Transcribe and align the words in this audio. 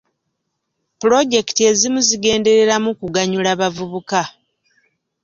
Pulojekiti 0.99 1.61
ezimu 1.71 1.99
zigendereramu 2.07 2.89
kuganyula 2.99 3.51
bavubuka 3.59 4.21